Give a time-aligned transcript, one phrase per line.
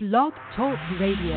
[0.00, 1.34] Blog Talk Radio.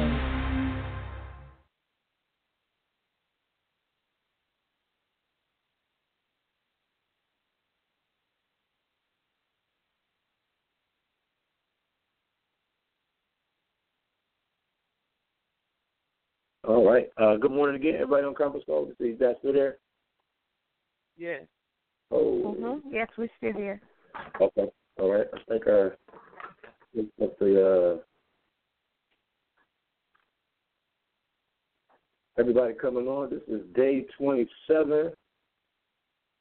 [16.64, 17.09] All right.
[17.18, 18.91] Uh, good morning again, everybody on conference call.
[19.00, 19.78] Is that still there?
[21.18, 21.41] Yes.
[22.12, 22.55] Oh.
[22.59, 22.93] Mm-hmm.
[22.93, 23.82] Yes, we're still here.
[24.39, 24.71] Okay.
[25.00, 25.25] All right.
[25.34, 25.89] I think uh,
[27.18, 27.59] let's see.
[27.59, 28.04] Uh,
[32.41, 33.29] everybody coming on.
[33.29, 35.11] This is day 27.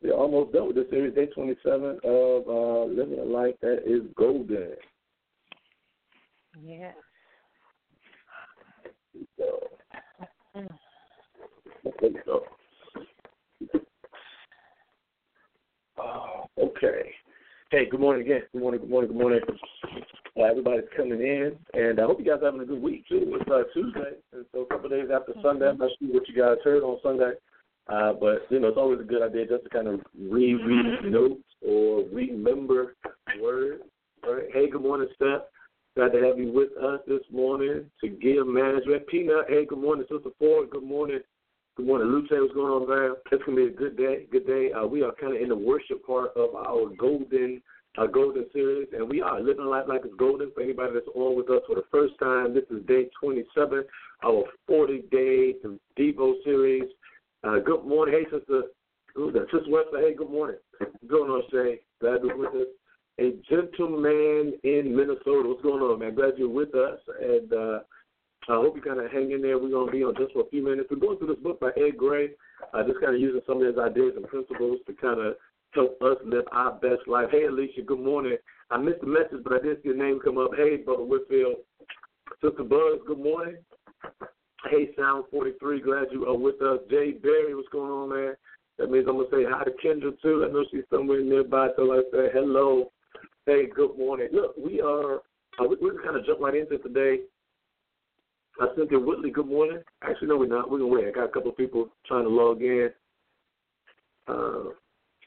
[0.02, 4.00] We're almost done with this series, day 27 of uh, living a life that is
[4.16, 4.70] golden.
[6.64, 6.94] Yes.
[9.38, 9.60] So,
[10.54, 10.68] there
[12.00, 12.44] we go.
[15.98, 17.12] Oh, okay.
[17.70, 18.40] Hey, good morning again.
[18.52, 19.40] Good morning, good morning, good morning.
[20.38, 23.36] Uh, everybody's coming in, and I hope you guys are having a good week too.
[23.40, 25.68] It's uh, Tuesday, and so a couple of days after Sunday.
[25.68, 27.32] I'm not sure what you guys heard on Sunday,
[27.88, 31.42] uh, but you know it's always a good idea just to kind of reread notes
[31.66, 32.94] or remember
[33.42, 33.82] words.
[34.24, 34.44] All right.
[34.52, 35.42] Hey, good morning, Steph.
[35.96, 39.06] Glad to have you with us this morning to give management.
[39.08, 40.70] Peanut, hey, good morning, Sister Ford.
[40.70, 41.18] Good morning.
[41.76, 42.28] Good morning, Luce.
[42.30, 43.16] What's going on, man?
[43.32, 44.26] It's gonna be a good day.
[44.30, 44.70] Good day.
[44.72, 47.60] Uh, we are kind of in the worship part of our golden,
[47.98, 50.50] uh, golden series, and we are living life like it's golden.
[50.52, 53.84] For anybody that's on with us for the first time, this is day 27,
[54.24, 55.54] our 40 day
[55.98, 56.84] Devo series.
[57.42, 58.62] Uh, good morning, hey, sister.
[59.16, 59.46] That?
[59.52, 60.00] Sister Webster.
[60.00, 60.56] Hey, good morning.
[60.78, 61.80] What's going on, Shay?
[62.00, 62.68] Glad you're with us.
[63.18, 65.48] A gentleman in Minnesota.
[65.48, 66.14] What's going on, man?
[66.14, 67.52] Glad you're with us, and.
[67.52, 67.78] uh
[68.48, 69.58] I hope you kind of hang in there.
[69.58, 70.88] We're going to be on just for a few minutes.
[70.90, 72.30] We're going through this book by Ed Gray,
[72.72, 75.36] uh, just kind of using some of his ideas and principles to kind of
[75.72, 77.28] help us live our best life.
[77.30, 78.36] Hey, Alicia, good morning.
[78.70, 80.50] I missed the message, but I did see your name come up.
[80.56, 81.56] Hey, Brother Whitfield.
[82.42, 83.56] Sister Buzz, good morning.
[84.70, 86.78] Hey, Sound 43, glad you are with us.
[86.90, 88.34] Jay Berry, what's going on, man?
[88.78, 90.46] That means I'm going to say hi to Kendra, too.
[90.48, 92.92] I know she's somewhere nearby, so I say hello.
[93.46, 94.28] Hey, good morning.
[94.32, 95.16] Look, we are,
[95.58, 97.20] uh, we, we're kind of jump right into today.
[98.60, 99.82] Uh, Cynthia Whitley, good morning.
[100.02, 100.70] Actually, no, we're not.
[100.70, 101.08] We're going to wait.
[101.08, 102.90] I got a couple of people trying to log in.
[104.28, 104.70] Uh,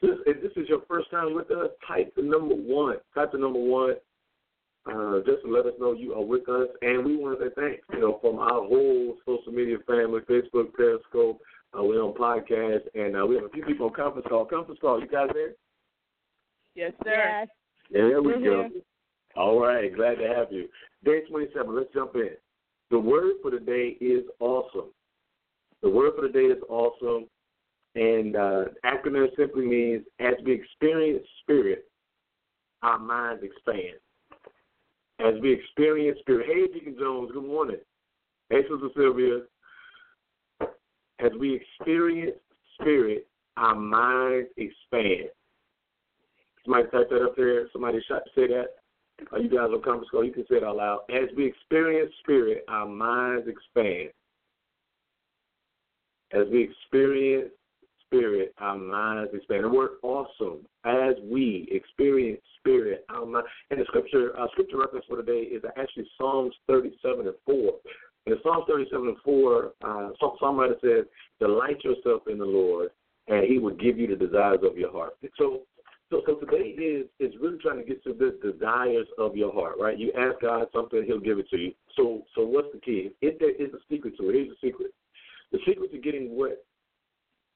[0.02, 2.96] if this is your first time with us, type the number one.
[3.14, 3.94] Type the number one
[4.86, 6.68] uh, just to let us know you are with us.
[6.82, 10.72] And we want to say thanks, you know, from our whole social media family, Facebook,
[10.74, 11.40] Periscope.
[11.76, 14.44] Uh, we're on podcast, and uh, we have a few people on conference call.
[14.44, 15.52] Conference call, you guys there?
[16.76, 17.40] Yes, sir.
[17.40, 17.48] Yes.
[17.90, 18.70] There we We're go.
[19.36, 20.68] All right, glad to have you.
[21.04, 22.30] Day 27, let's jump in.
[22.90, 24.90] The word for the day is awesome.
[25.82, 27.26] The word for the day is awesome,
[27.94, 31.84] and uh, acronym simply means as we experience spirit,
[32.82, 33.98] our minds expand.
[35.20, 36.46] As we experience spirit.
[36.46, 37.78] Hey, Deacon Jones, good morning.
[38.50, 39.42] Hey, Sister Sylvia.
[41.20, 42.36] As we experience
[42.80, 45.28] spirit, our minds expand.
[46.64, 47.68] Somebody type that up there.
[47.72, 48.66] Somebody say that.
[49.32, 51.00] Uh, you guys on conference call, you can say it out loud.
[51.08, 54.10] As we experience spirit, our minds expand.
[56.32, 57.50] As we experience
[58.14, 59.64] spirit, our minds expand.
[59.64, 60.66] The word awesome.
[60.84, 63.46] As we experience spirit, our mind.
[63.70, 67.72] And the scripture, uh, scripture reference for today is actually Psalms 37 and 4.
[68.26, 71.04] In Psalms 37 and 4, uh, some songwriter says,
[71.40, 72.90] "Delight yourself in the Lord,
[73.28, 75.62] and He will give you the desires of your heart." So
[76.10, 79.74] so, so today is is really trying to get to the desires of your heart,
[79.80, 79.98] right?
[79.98, 81.72] You ask God something, He'll give it to you.
[81.96, 83.10] So, so what's the key?
[83.20, 84.92] If there is a secret to it, here's the secret.
[85.52, 86.64] The secret to getting what,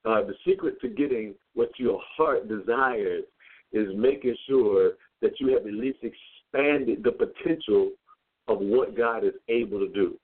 [0.08, 3.24] uh, the secret to getting what your heart desires
[3.72, 7.90] is making sure that you have at least expanded the potential
[8.48, 10.18] of what God is able to do.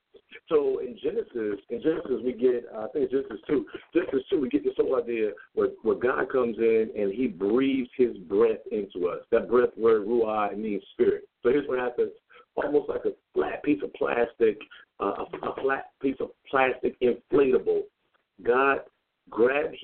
[0.49, 3.67] So in Genesis, in Genesis we get, uh, I think Genesis two.
[3.93, 7.91] Genesis two, we get this whole idea where, where God comes in and He breathes
[7.97, 9.21] His breath into us.
[9.31, 11.29] That breath word ruah means spirit.
[11.43, 12.13] So here's what happens:
[12.57, 14.59] almost like a flat piece of plastic,
[15.01, 17.83] uh, a, a flat piece of plastic inflatable.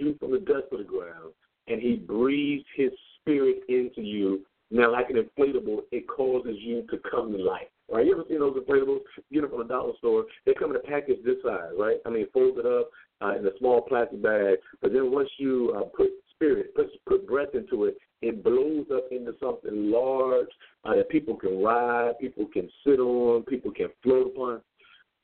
[0.01, 1.33] You from the dust of the ground
[1.69, 4.45] and He breathes His spirit into you.
[4.71, 7.67] Now, like an inflatable, it causes you to come to life.
[7.91, 8.07] Right?
[8.07, 9.01] You ever seen those inflatables?
[9.31, 10.27] You them from the dollar store.
[10.47, 11.97] They come in a package this size, right?
[12.07, 12.89] I mean, folded up
[13.21, 14.59] uh, in a small plastic bag.
[14.81, 19.07] But then once you uh, put spirit, put, put breath into it, it blows up
[19.11, 20.49] into something large
[20.85, 24.61] uh, that people can ride, people can sit on, people can float upon.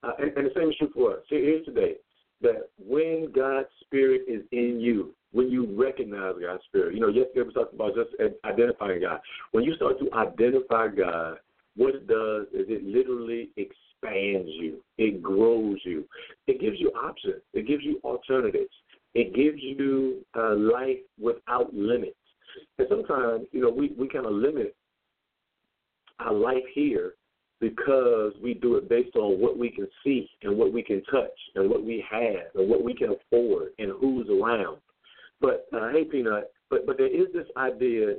[0.02, 1.18] Uh, and, and the same is true for us.
[1.30, 1.94] See, here's today
[2.46, 7.42] that when God's Spirit is in you, when you recognize God's Spirit, you know, yesterday
[7.42, 8.10] we talked about just
[8.44, 9.20] identifying God.
[9.52, 11.38] When you start to identify God,
[11.76, 16.04] what it does is it literally expands you, it grows you,
[16.46, 18.72] it gives you options, it gives you alternatives,
[19.14, 22.14] it gives you uh, life without limits.
[22.78, 24.74] And sometimes, you know, we, we kind of limit
[26.20, 27.14] our life here
[27.60, 31.38] because we do it based on what we can see and what we can touch
[31.54, 34.78] and what we have and what we can afford and who's around.
[35.40, 38.16] But uh, hey, Peanut, but but there is this idea.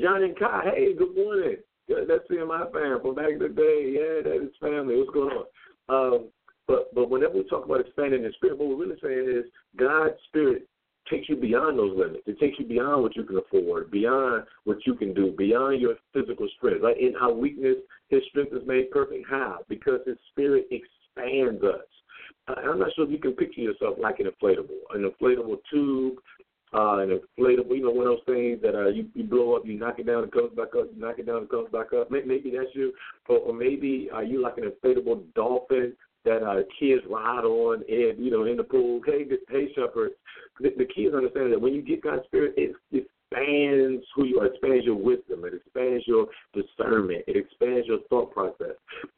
[0.00, 1.56] John and Kai, hey, good morning.
[1.88, 3.92] That's me and my fam from back in the day.
[3.94, 4.96] Yeah, that is family.
[4.96, 5.44] What's going on?
[5.88, 6.28] Um,
[6.66, 10.14] but but whenever we talk about expanding the spirit, what we're really saying is God's
[10.28, 10.68] spirit
[11.10, 12.22] takes you beyond those limits.
[12.26, 15.96] It takes you beyond what you can afford, beyond what you can do, beyond your
[16.12, 16.82] physical strength.
[16.82, 17.00] Right?
[17.00, 17.76] In our weakness,
[18.08, 19.26] His strength is made perfect.
[19.28, 19.58] How?
[19.68, 21.86] Because His Spirit expands us.
[22.48, 26.16] Uh, I'm not sure if you can picture yourself like an inflatable, an inflatable tube,
[26.74, 29.66] uh, an inflatable, you know, one of those things that uh, you, you blow up,
[29.66, 31.92] you knock it down, it comes back up, you knock it down, it comes back
[31.92, 32.10] up.
[32.10, 32.92] Maybe, that's you,
[33.28, 35.92] or, or maybe uh, you like an inflatable dolphin
[36.24, 39.00] that uh, kids ride on and you know in the pool.
[39.04, 40.14] Hey, hey, shepherds.
[40.60, 44.24] The, the key is understanding that when you get God's spirit, it, it expands who
[44.24, 48.76] you are, expands your wisdom, it expands your discernment, it expands your thought process.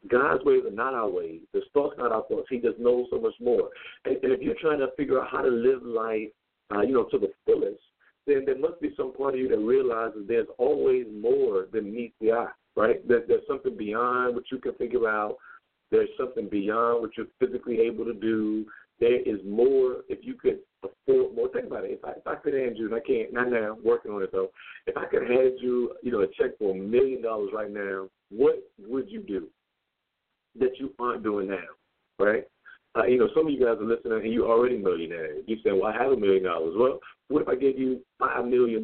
[0.09, 1.41] God's ways are not our ways.
[1.53, 2.47] His thoughts not our thoughts.
[2.49, 3.69] He just knows so much more.
[4.05, 6.29] And, and if you're trying to figure out how to live life,
[6.73, 7.81] uh, you know, to the fullest,
[8.27, 12.15] then there must be some part of you that realizes there's always more than meets
[12.19, 13.07] the eye, right?
[13.07, 15.37] That there's something beyond what you can figure out.
[15.91, 18.65] There's something beyond what you're physically able to do.
[18.99, 21.49] There is more if you could afford more.
[21.49, 21.91] Think about it.
[21.91, 24.31] If I if I could hand you, and I can't not now, working on it
[24.31, 24.49] though.
[24.87, 28.07] If I could hand you, you know, a check for a million dollars right now,
[28.29, 29.47] what would you do
[30.59, 32.45] that you aren't doing now, right?
[32.97, 35.43] Uh, you know, some of you guys are listening and you're already millionaires.
[35.47, 38.45] You say, "Well, I have a million dollars." Well, what if I gave you five
[38.45, 38.74] million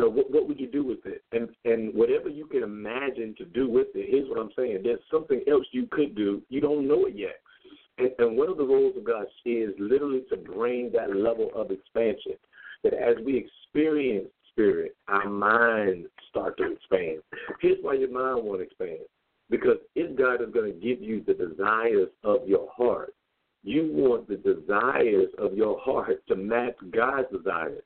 [0.00, 1.22] know, what, what would you do with it?
[1.32, 4.80] And and whatever you can imagine to do with it, here's what I'm saying.
[4.82, 6.42] There's something else you could do.
[6.48, 7.40] You don't know it yet.
[7.98, 11.70] And, and one of the roles of God is literally to bring that level of
[11.70, 12.32] expansion.
[12.82, 17.20] That as we experience spirit, our minds start to expand.
[17.60, 19.00] Here's why your mind won't expand.
[19.50, 23.12] Because if God is going to give you the desires of your heart,
[23.62, 27.82] you want the desires of your heart to match God's desires.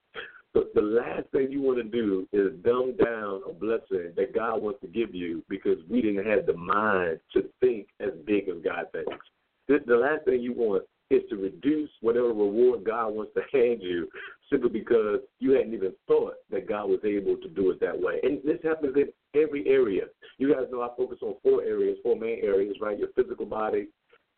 [0.54, 4.62] The, the last thing you want to do is dumb down a blessing that God
[4.62, 8.62] wants to give you because we didn't have the mind to think as big as
[8.64, 9.26] God thinks.
[9.66, 13.80] The, the last thing you want is to reduce whatever reward God wants to hand
[13.82, 14.08] you
[14.50, 18.20] simply because you hadn't even thought that God was able to do it that way.
[18.22, 20.04] And this happens in every area.
[20.38, 22.98] You guys know I focus on four areas, four main areas, right?
[22.98, 23.88] Your physical body,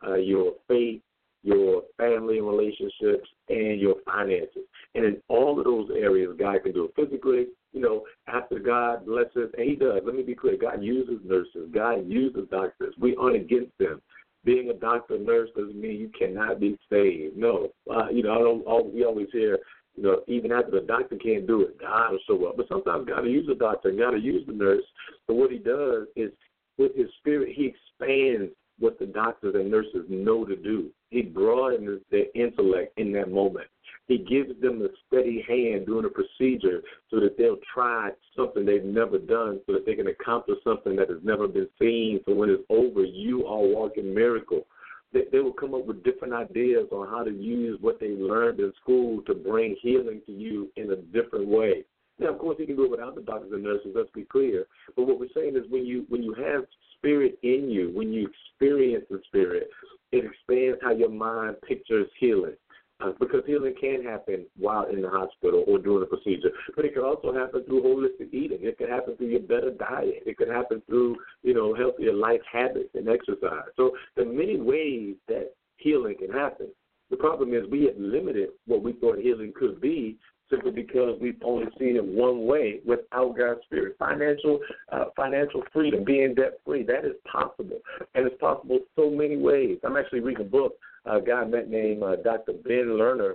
[0.06, 1.02] uh, your faith,
[1.46, 4.64] your family and relationships, and your finances.
[4.96, 7.46] And in all of those areas, God can do it physically.
[7.72, 10.00] You know, after God blesses, and He does.
[10.04, 12.94] Let me be clear: God uses nurses, God uses doctors.
[12.98, 14.02] We aren't against them.
[14.44, 17.37] Being a doctor, nurse doesn't mean you cannot be saved.
[17.37, 18.62] No, uh, you know, I don't.
[18.66, 19.58] All, we always hear,
[19.96, 22.56] you know, even after the doctor can't do it, God will show up.
[22.56, 24.84] But sometimes God will use the doctor, God will use the nurse.
[25.28, 26.32] But what He does is,
[26.76, 30.90] with His Spirit, He expands what the doctors and nurses know to do.
[31.11, 33.69] He broadens their intellect in that moment.
[34.06, 38.84] He gives them a steady hand during a procedure so that they'll try something they've
[38.84, 42.20] never done so that they can accomplish something that has never been seen.
[42.26, 44.67] So when it's over, you are walking miracle.
[45.12, 48.60] They, they will come up with different ideas on how to use what they learned
[48.60, 51.84] in school to bring healing to you in a different way.
[52.19, 53.93] Now, of course, he can do it without the doctors and nurses.
[53.94, 54.67] Let's be clear.
[54.94, 56.65] But what we're saying is, when you when you have
[57.06, 59.69] spirit in you, when you experience the spirit,
[60.10, 62.56] it expands how your mind pictures healing.
[62.98, 66.94] Uh, because healing can happen while in the hospital or during a procedure, but it
[66.94, 68.56] can also happen through holistic eating.
[68.63, 70.22] It can happen through your better diet.
[70.25, 73.69] It can happen through you know healthier life habits and exercise.
[73.77, 76.69] So there are many ways that healing can happen.
[77.10, 80.17] The problem is we have limited what we thought healing could be
[80.50, 83.96] simply because we've only seen it one way without God's spirit.
[83.98, 84.60] Financial
[84.93, 87.79] uh, financial freedom, being debt free, that is possible,
[88.15, 89.79] and it's possible so many ways.
[89.84, 90.74] I'm actually reading a book.
[91.05, 92.53] A guy met named uh, Dr.
[92.65, 93.34] Ben Lerner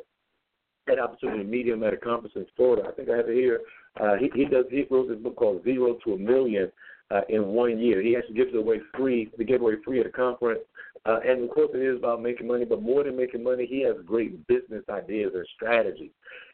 [0.87, 2.83] had opportunity to meet him at a conference in Florida.
[2.87, 3.61] I think I have it here.
[3.99, 4.65] Uh, he, he does.
[4.69, 6.71] He wrote this book called Zero to a Million
[7.11, 8.01] uh, in one year.
[8.01, 9.31] He actually gives it away free.
[9.37, 10.61] They give away free at a conference.
[11.05, 13.81] Uh, and of course, it is about making money, but more than making money, he
[13.81, 16.11] has great business ideas and strategies.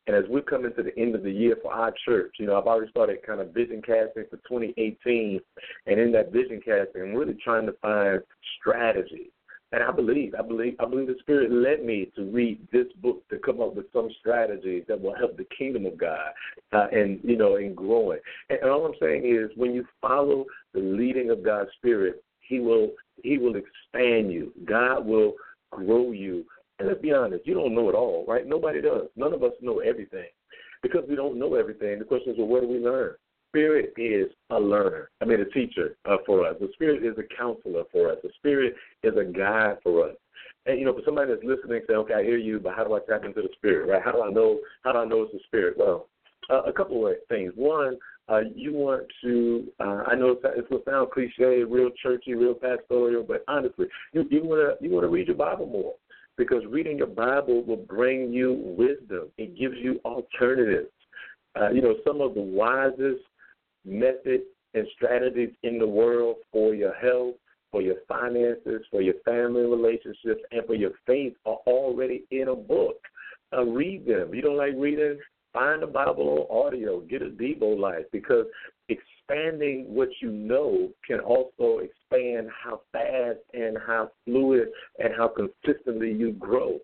[0.08, 2.58] And as we're coming to the end of the year for our church, you know,
[2.58, 5.42] I've already started kind of vision casting for 2018.
[5.86, 8.22] And in that vision casting, I'm really trying to find
[8.60, 9.32] strategies.
[9.74, 13.28] And I believe, I believe, I believe the Spirit led me to read this book
[13.28, 16.30] to come up with some strategies that will help the kingdom of God,
[16.72, 18.20] uh, and you know, in growing.
[18.50, 22.60] And, and all I'm saying is, when you follow the leading of God's Spirit, He
[22.60, 22.92] will
[23.24, 24.54] He will expand you.
[24.66, 25.34] God will
[25.72, 26.46] grow you
[26.80, 28.46] And let's be honest, you don't know it all, right?
[28.46, 29.08] Nobody does.
[29.16, 30.28] None of us know everything.
[30.84, 33.16] Because we don't know everything, the question is, well, where do we learn?
[33.50, 35.10] Spirit is a learner.
[35.22, 36.56] I mean, a teacher uh, for us.
[36.60, 38.18] The Spirit is a counselor for us.
[38.22, 40.16] The Spirit is a guide for us.
[40.68, 42.94] And you know, for somebody that's listening, say, "Okay, I hear you, but how do
[42.94, 43.90] I tap into the Spirit?
[43.90, 44.02] Right?
[44.04, 44.60] How do I know?
[44.84, 46.10] How do I know it's the Spirit?" Well,
[46.50, 47.54] uh, a couple of things.
[47.56, 47.98] One,
[48.30, 49.68] uh, you want to.
[49.80, 54.44] Uh, I know it will sound cliche, real churchy, real pastoral, but honestly, you you
[54.44, 55.94] want to you want to read your Bible more
[56.38, 59.30] because reading your Bible will bring you wisdom.
[59.38, 60.90] It gives you alternatives.
[61.60, 63.24] Uh, you know, some of the wisest
[63.84, 64.44] methods
[64.74, 67.36] and strategies in the world for your health,
[67.72, 72.56] for your finances, for your family relationships, and for your faith are already in a
[72.56, 72.98] book.
[73.54, 74.34] Uh, read them.
[74.34, 75.18] You don't like reading?
[75.58, 77.00] Find a Bible on audio.
[77.02, 78.46] Get a Devo Life because
[78.90, 84.68] expanding what you know can also expand how fast and how fluid
[85.00, 86.78] and how consistently you grow.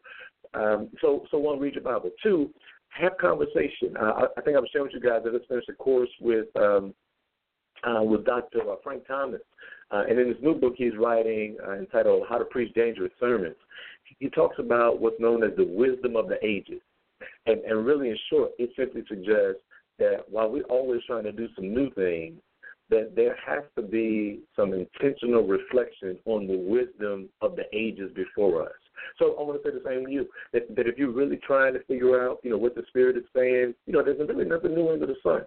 [0.55, 2.09] Um, so, so one, read your Bible.
[2.23, 2.49] Two,
[2.89, 3.95] have conversation.
[3.95, 6.09] Uh, I, I think I was sharing with you guys that I finished a course
[6.19, 6.95] with um,
[7.83, 8.61] uh, with Dr.
[8.61, 9.41] Uh, Frank Thomas,
[9.91, 13.55] uh, and in his new book he's writing uh, entitled "How to Preach Dangerous Sermons."
[14.17, 16.81] He talks about what's known as the wisdom of the ages,
[17.45, 19.61] and, and really, in short, it simply suggests
[19.99, 22.39] that while we're always trying to do some new things,
[22.89, 28.63] that there has to be some intentional reflection on the wisdom of the ages before
[28.63, 28.82] us.
[29.19, 30.27] So I want to say the same to you.
[30.53, 33.23] That, that if you're really trying to figure out, you know, what the Spirit is
[33.35, 35.41] saying, you know, there's really nothing new under the sun.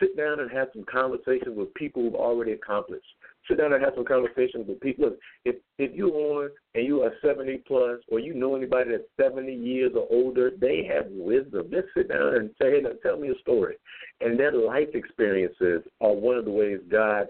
[0.00, 3.06] Sit down and have some conversations with people who've already accomplished.
[3.48, 5.06] Sit down and have some conversations with people.
[5.06, 9.04] Look, if if you're on and you are 70 plus, or you know anybody that's
[9.18, 11.68] 70 years or older, they have wisdom.
[11.70, 13.76] Just sit down and say, hey, tell me a story.
[14.20, 17.28] And their life experiences are one of the ways God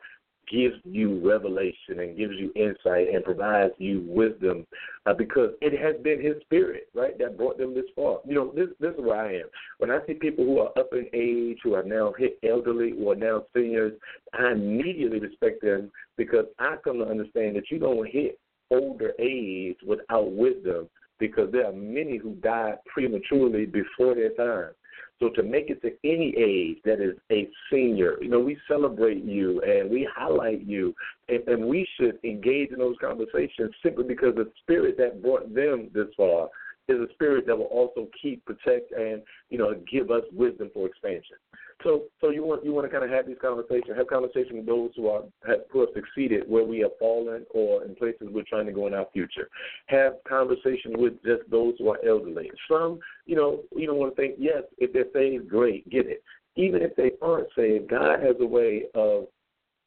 [0.50, 4.66] gives you revelation and gives you insight and provides you wisdom
[5.06, 8.18] uh, because it has been his spirit, right, that brought them this far.
[8.26, 9.46] You know, this this is where I am.
[9.78, 13.14] When I see people who are up in age, who are now hit elderly, or
[13.14, 13.92] now seniors,
[14.32, 18.38] I immediately respect them because I come to understand that you don't hit
[18.70, 20.88] older age without wisdom
[21.18, 24.72] because there are many who died prematurely before their time.
[25.20, 29.24] So to make it to any age that is a senior, you know, we celebrate
[29.24, 30.94] you and we highlight you,
[31.28, 35.90] and, and we should engage in those conversations simply because the spirit that brought them
[35.92, 36.48] this far
[36.88, 40.86] is a spirit that will also keep, protect, and you know, give us wisdom for
[40.86, 41.36] expansion.
[41.84, 44.66] So, so you want you want to kind of have these conversations, have conversations with
[44.66, 48.42] those who are have, who have succeeded where we have fallen, or in places we're
[48.48, 49.48] trying to go in our future.
[49.86, 52.50] Have conversations with just those who are elderly.
[52.68, 56.22] Some, you know, you don't want to think, yes, if they're saved, great, get it.
[56.56, 59.26] Even if they aren't saved, God has a way of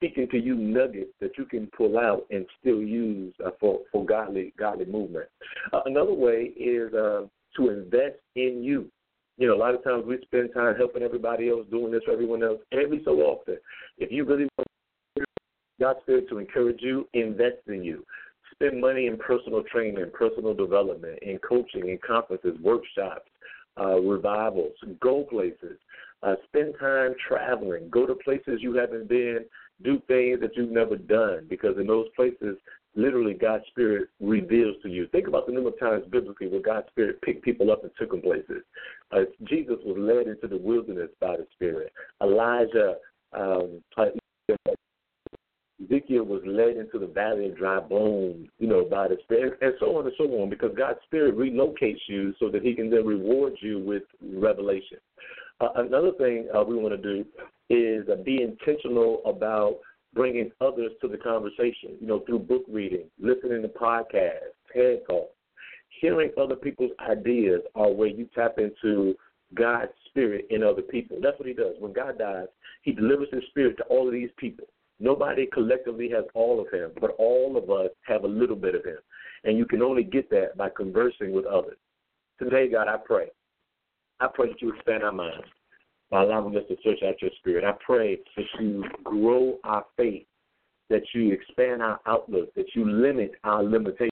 [0.02, 4.04] speaking to you nuggets that you can pull out and still use uh, for for
[4.04, 5.28] godly godly movement.
[5.72, 7.22] Uh, another way is uh,
[7.56, 8.90] to invest in you.
[9.38, 12.12] You know, a lot of times we spend time helping everybody else, doing this for
[12.12, 12.60] everyone else.
[12.72, 13.58] Every so often,
[14.00, 14.68] if you really want
[15.80, 18.04] God's Spirit to encourage you, invest in you.
[18.54, 23.30] Spend money in personal training, personal development, in coaching, in conferences, workshops,
[23.80, 24.74] uh, revivals.
[25.00, 25.78] Go places.
[26.24, 27.90] Uh, spend time traveling.
[27.90, 29.46] Go to places you haven't been.
[29.84, 32.58] Do things that you've never done because in those places,
[32.96, 35.08] literally God's Spirit reveals to you.
[35.08, 38.12] Think about the number of times biblically where God's Spirit picked people up and took
[38.12, 38.64] them places.
[39.12, 41.92] Uh, Jesus was led into the wilderness by the Spirit.
[42.22, 42.96] Elijah,
[43.34, 44.06] um, uh,
[45.84, 49.74] Ezekiel was led into the valley of dry bones, you know, by the Spirit, and
[49.80, 53.06] so on and so on, because God's Spirit relocates you so that He can then
[53.06, 54.98] reward you with revelation.
[55.62, 57.26] Uh, another thing uh, we want to do
[57.70, 59.78] is uh, be intentional about
[60.14, 65.36] bringing others to the conversation, you know, through book reading, listening to podcasts, TED Talks.
[66.02, 69.14] Hearing other people's ideas are where you tap into
[69.54, 71.18] God's spirit in other people.
[71.22, 71.76] That's what he does.
[71.80, 72.48] When God dies,
[72.82, 74.66] he delivers his spirit to all of these people.
[75.00, 78.84] Nobody collectively has all of him, but all of us have a little bit of
[78.84, 78.98] him.
[79.44, 81.78] And you can only get that by conversing with others.
[82.40, 83.28] Today, God, I pray.
[84.22, 85.48] I pray that you expand our minds
[86.12, 87.64] by allowing us to search out your spirit.
[87.64, 90.26] I pray that you grow our faith,
[90.90, 94.12] that you expand our outlook, that you limit our limitations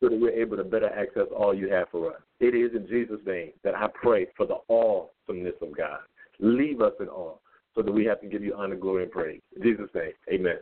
[0.00, 2.22] so that we're able to better access all you have for us.
[2.40, 6.00] It is in Jesus' name that I pray for the awesomeness of God.
[6.38, 7.36] Leave us in awe
[7.74, 9.42] so that we have to give you honor, glory, and praise.
[9.56, 10.56] In Jesus' name, amen.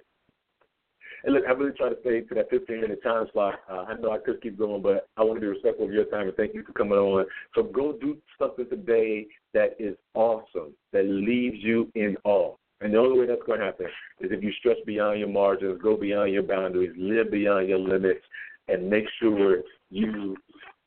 [1.25, 3.55] And look, I really try to stay to that 15 minute time slot.
[3.71, 6.05] Uh, I know I could keep going, but I want to be respectful of your
[6.05, 7.27] time and thank you for coming on.
[7.55, 12.55] So go do something today that is awesome, that leaves you in awe.
[12.81, 13.87] And the only way that's going to happen
[14.21, 18.25] is if you stretch beyond your margins, go beyond your boundaries, live beyond your limits,
[18.69, 20.37] and make sure you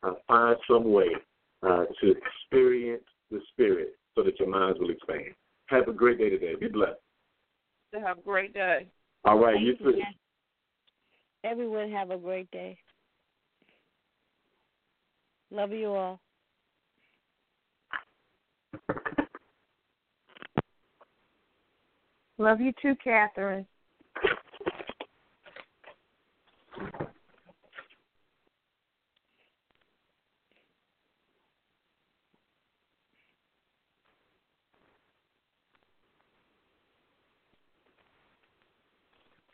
[0.02, 1.08] uh, find some way
[1.62, 5.34] uh, to experience the spirit so that your minds will expand.
[5.66, 6.54] Have a great day today.
[6.58, 6.98] Be blessed.
[7.92, 8.86] Have a great day.
[9.24, 10.00] All right, you too.
[11.44, 12.78] Everyone have a great day.
[15.50, 16.20] Love you all.
[22.38, 23.66] Love you too, Catherine.